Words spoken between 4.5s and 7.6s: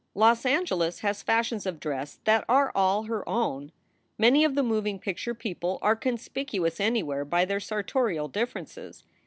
the moving picture people are conspicuous anywhere by their